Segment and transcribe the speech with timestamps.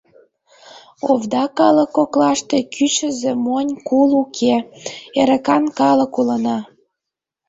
[1.11, 4.55] Овда калык коклаште кӱчызӧ монь, кул уке—
[5.19, 6.57] эрыкан калык улына!